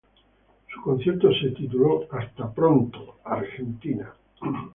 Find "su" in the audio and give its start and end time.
0.73-0.81